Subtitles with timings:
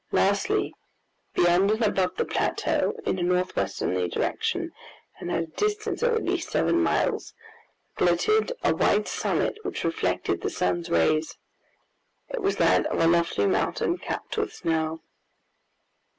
[0.11, 0.73] Lastly,
[1.35, 4.71] beyond and above the plateau, in a northwesterly direction
[5.19, 7.35] and at a distance of at least seven miles,
[7.97, 11.37] glittered a white summit which reflected the sun's rays.
[12.29, 15.03] It was that of a lofty mountain, capped with snow.